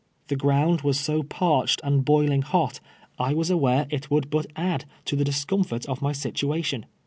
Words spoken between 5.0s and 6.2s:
to the discomfort of my